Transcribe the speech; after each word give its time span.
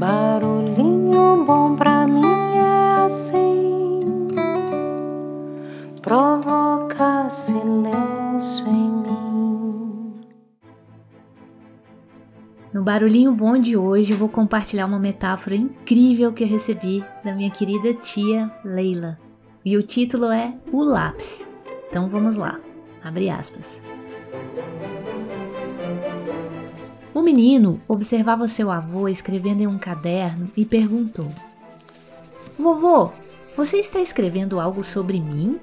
Barulhinho 0.00 1.44
bom 1.44 1.76
pra 1.76 2.06
mim 2.06 2.24
é 2.56 3.04
assim, 3.04 4.00
provoca 6.00 7.28
silêncio 7.28 8.66
em 8.66 8.90
mim. 8.90 10.14
No 12.72 12.82
barulhinho 12.82 13.34
bom 13.34 13.58
de 13.58 13.76
hoje, 13.76 14.12
eu 14.12 14.16
vou 14.16 14.30
compartilhar 14.30 14.86
uma 14.86 14.98
metáfora 14.98 15.54
incrível 15.54 16.32
que 16.32 16.44
eu 16.44 16.48
recebi 16.48 17.04
da 17.22 17.34
minha 17.34 17.50
querida 17.50 17.92
tia 17.92 18.50
Leila. 18.64 19.18
E 19.62 19.76
o 19.76 19.82
título 19.82 20.30
é 20.30 20.54
O 20.72 20.82
Lápis. 20.82 21.46
Então 21.90 22.08
vamos 22.08 22.36
lá. 22.36 22.58
Abre 23.04 23.28
aspas. 23.28 23.82
O 27.12 27.22
menino 27.22 27.80
observava 27.88 28.46
seu 28.46 28.70
avô 28.70 29.08
escrevendo 29.08 29.62
em 29.62 29.66
um 29.66 29.78
caderno 29.78 30.48
e 30.56 30.64
perguntou: 30.64 31.28
Vovô, 32.56 33.10
você 33.56 33.78
está 33.78 33.98
escrevendo 34.00 34.60
algo 34.60 34.84
sobre 34.84 35.20
mim? 35.20 35.58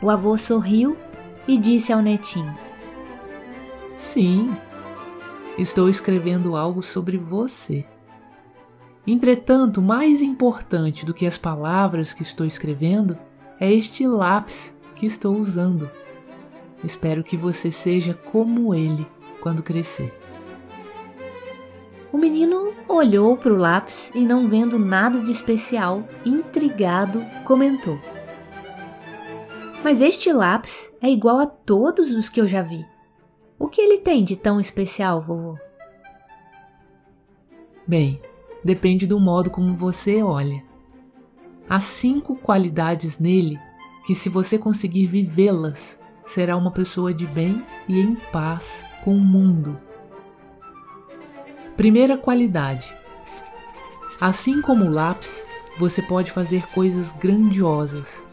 O 0.00 0.08
avô 0.08 0.38
sorriu 0.38 0.96
e 1.46 1.58
disse 1.58 1.92
ao 1.92 2.00
netinho: 2.00 2.56
Sim, 3.96 4.56
estou 5.58 5.88
escrevendo 5.88 6.56
algo 6.56 6.82
sobre 6.82 7.18
você. 7.18 7.84
Entretanto, 9.04 9.82
mais 9.82 10.22
importante 10.22 11.04
do 11.04 11.12
que 11.12 11.26
as 11.26 11.36
palavras 11.36 12.14
que 12.14 12.22
estou 12.22 12.46
escrevendo 12.46 13.18
é 13.58 13.72
este 13.72 14.06
lápis 14.06 14.76
que 14.94 15.04
estou 15.04 15.36
usando. 15.36 15.90
Espero 16.84 17.24
que 17.24 17.36
você 17.36 17.72
seja 17.72 18.14
como 18.14 18.72
ele 18.72 19.04
quando 19.40 19.62
crescer. 19.62 20.12
O 22.12 22.18
menino 22.18 22.74
olhou 22.88 23.36
para 23.36 23.52
o 23.52 23.56
lápis 23.56 24.10
e, 24.14 24.20
não 24.20 24.48
vendo 24.48 24.78
nada 24.78 25.20
de 25.20 25.30
especial, 25.30 26.08
intrigado, 26.24 27.24
comentou: 27.44 27.98
Mas 29.84 30.00
este 30.00 30.32
lápis 30.32 30.92
é 31.00 31.08
igual 31.08 31.38
a 31.38 31.46
todos 31.46 32.12
os 32.12 32.28
que 32.28 32.40
eu 32.40 32.46
já 32.46 32.62
vi. 32.62 32.84
O 33.58 33.68
que 33.68 33.80
ele 33.80 33.98
tem 33.98 34.24
de 34.24 34.36
tão 34.36 34.58
especial, 34.60 35.20
vovô? 35.20 35.58
Bem, 37.86 38.20
depende 38.64 39.06
do 39.06 39.20
modo 39.20 39.50
como 39.50 39.74
você 39.74 40.22
olha. 40.22 40.64
Há 41.68 41.78
cinco 41.78 42.34
qualidades 42.34 43.18
nele 43.18 43.58
que, 44.04 44.14
se 44.14 44.28
você 44.28 44.58
conseguir 44.58 45.06
vivê-las, 45.06 45.99
será 46.30 46.56
uma 46.56 46.70
pessoa 46.70 47.12
de 47.12 47.26
bem 47.26 47.64
e 47.88 48.00
em 48.00 48.14
paz 48.14 48.84
com 49.04 49.14
o 49.14 49.20
mundo. 49.20 49.80
Primeira 51.76 52.16
qualidade: 52.16 52.94
assim 54.20 54.62
como 54.62 54.84
o 54.84 54.90
lápis, 54.90 55.44
você 55.78 56.00
pode 56.00 56.30
fazer 56.30 56.66
coisas 56.68 57.10
grandiosas, 57.12 58.24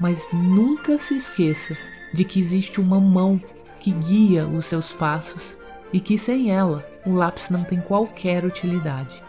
mas 0.00 0.28
nunca 0.32 0.98
se 0.98 1.16
esqueça 1.16 1.76
de 2.12 2.24
que 2.24 2.40
existe 2.40 2.80
uma 2.80 3.00
mão 3.00 3.40
que 3.80 3.92
guia 3.92 4.46
os 4.46 4.66
seus 4.66 4.92
passos 4.92 5.56
e 5.92 6.00
que 6.00 6.18
sem 6.18 6.50
ela 6.50 6.84
o 7.06 7.12
lápis 7.12 7.48
não 7.48 7.62
tem 7.62 7.80
qualquer 7.80 8.44
utilidade 8.44 9.22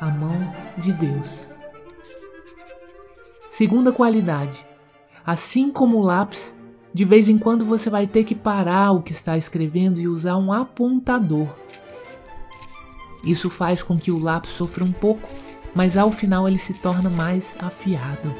a 0.00 0.06
mão 0.06 0.54
de 0.76 0.92
Deus. 0.92 1.48
Segunda 3.50 3.90
qualidade: 3.92 4.64
assim 5.24 5.70
como 5.72 5.98
o 5.98 6.02
lápis, 6.02 6.54
de 6.94 7.04
vez 7.04 7.28
em 7.28 7.36
quando 7.36 7.64
você 7.64 7.90
vai 7.90 8.06
ter 8.06 8.22
que 8.22 8.36
parar 8.36 8.92
o 8.92 9.02
que 9.02 9.10
está 9.10 9.36
escrevendo 9.36 10.00
e 10.00 10.06
usar 10.06 10.36
um 10.36 10.52
apontador. 10.52 11.48
Isso 13.26 13.50
faz 13.50 13.82
com 13.82 13.98
que 13.98 14.12
o 14.12 14.18
lápis 14.18 14.52
sofra 14.52 14.84
um 14.84 14.92
pouco, 14.92 15.28
mas 15.74 15.98
ao 15.98 16.12
final 16.12 16.46
ele 16.46 16.56
se 16.58 16.72
torna 16.74 17.10
mais 17.10 17.56
afiado. 17.58 18.32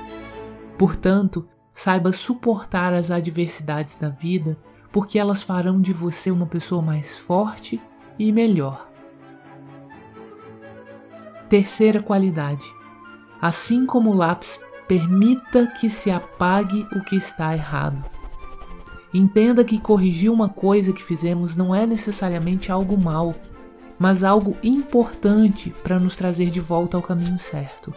Portanto, 0.79 1.49
saiba 1.73 2.13
suportar 2.13 2.95
as 2.95 3.11
adversidades 3.11 3.97
da 3.97 4.09
vida, 4.09 4.57
porque 4.93 5.19
elas 5.19 5.43
farão 5.43 5.81
de 5.81 5.93
você 5.93 6.31
uma 6.31 6.47
pessoa 6.47 6.81
mais 6.81 7.19
forte 7.19 7.83
e 8.17 8.31
melhor. 8.31 8.89
Terceira 11.49 12.01
qualidade: 12.01 12.65
assim 13.43 13.85
como 13.85 14.11
o 14.11 14.15
lápis, 14.15 14.61
permita 14.87 15.67
que 15.67 15.91
se 15.91 16.09
apague 16.09 16.87
o 16.95 17.03
que 17.03 17.17
está 17.17 17.53
errado. 17.53 18.24
Entenda 19.15 19.63
que 19.63 19.79
corrigir 19.79 20.29
uma 20.29 20.49
coisa 20.49 20.93
que 20.93 21.01
fizemos 21.01 21.55
não 21.55 21.73
é 21.73 21.87
necessariamente 21.87 22.73
algo 22.73 23.01
mal, 23.01 23.33
mas 23.97 24.25
algo 24.25 24.57
importante 24.61 25.73
para 25.85 26.01
nos 26.01 26.17
trazer 26.17 26.51
de 26.51 26.59
volta 26.59 26.97
ao 26.97 27.03
caminho 27.03 27.39
certo. 27.39 27.95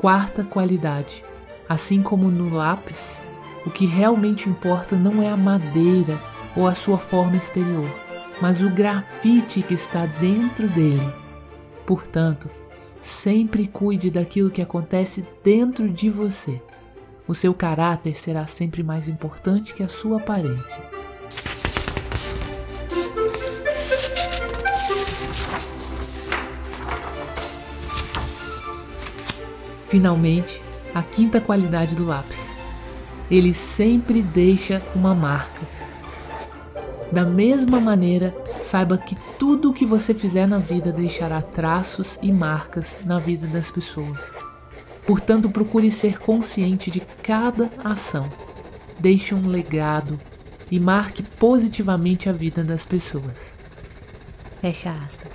Quarta 0.00 0.42
qualidade: 0.42 1.22
assim 1.68 2.02
como 2.02 2.30
no 2.30 2.56
lápis, 2.56 3.20
o 3.66 3.70
que 3.70 3.84
realmente 3.84 4.48
importa 4.48 4.96
não 4.96 5.22
é 5.22 5.28
a 5.28 5.36
madeira 5.36 6.18
ou 6.56 6.66
a 6.66 6.74
sua 6.74 6.96
forma 6.96 7.36
exterior, 7.36 7.90
mas 8.40 8.62
o 8.62 8.70
grafite 8.70 9.62
que 9.62 9.74
está 9.74 10.06
dentro 10.06 10.66
dele. 10.70 11.12
Portanto, 11.84 12.48
sempre 12.98 13.66
cuide 13.66 14.10
daquilo 14.10 14.50
que 14.50 14.62
acontece 14.62 15.26
dentro 15.44 15.86
de 15.90 16.08
você. 16.08 16.62
O 17.30 17.34
seu 17.36 17.54
caráter 17.54 18.18
será 18.18 18.44
sempre 18.44 18.82
mais 18.82 19.06
importante 19.06 19.72
que 19.72 19.84
a 19.84 19.88
sua 19.88 20.16
aparência. 20.16 20.82
Finalmente, 29.88 30.60
a 30.92 31.04
quinta 31.04 31.40
qualidade 31.40 31.94
do 31.94 32.04
lápis. 32.04 32.50
Ele 33.30 33.54
sempre 33.54 34.22
deixa 34.22 34.82
uma 34.96 35.14
marca. 35.14 35.60
Da 37.12 37.24
mesma 37.24 37.78
maneira, 37.78 38.34
saiba 38.44 38.98
que 38.98 39.14
tudo 39.38 39.70
o 39.70 39.72
que 39.72 39.86
você 39.86 40.12
fizer 40.12 40.48
na 40.48 40.58
vida 40.58 40.90
deixará 40.90 41.40
traços 41.40 42.18
e 42.20 42.32
marcas 42.32 43.04
na 43.04 43.18
vida 43.18 43.46
das 43.46 43.70
pessoas. 43.70 44.50
Portanto, 45.06 45.50
procure 45.50 45.90
ser 45.90 46.18
consciente 46.18 46.90
de 46.90 47.00
cada 47.00 47.68
ação. 47.84 48.28
Deixe 49.00 49.34
um 49.34 49.48
legado 49.48 50.16
e 50.70 50.78
marque 50.78 51.22
positivamente 51.36 52.28
a 52.28 52.32
vida 52.32 52.62
das 52.62 52.84
pessoas. 52.84 53.34
Fecha 54.60 54.90
aspas. 54.90 55.30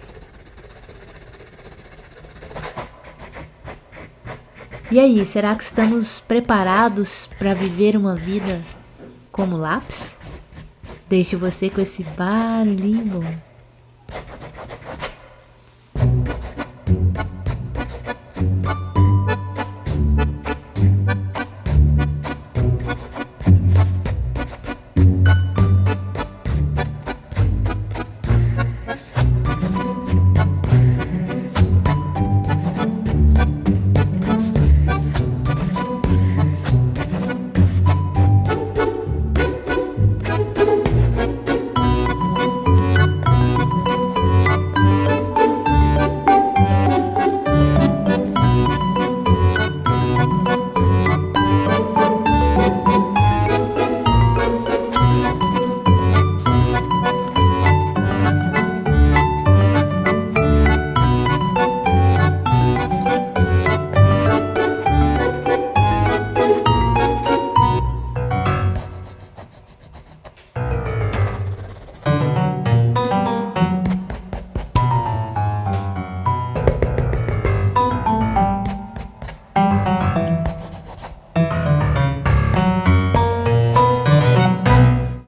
E 4.92 5.00
aí, 5.00 5.26
será 5.26 5.56
que 5.56 5.64
estamos 5.64 6.20
preparados 6.20 7.28
para 7.40 7.54
viver 7.54 7.98
uma 7.98 8.16
vida 8.16 8.64
como 9.32 9.58
lápis? 9.58 10.12
Deixo 11.10 11.38
você 11.38 11.70
com 11.70 11.82
esse 11.82 12.04
barulhinho 12.16 13.20
bom. 13.20 13.55